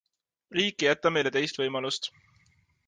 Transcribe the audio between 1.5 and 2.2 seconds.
võimalust.